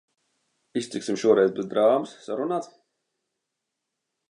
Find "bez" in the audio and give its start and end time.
1.59-1.67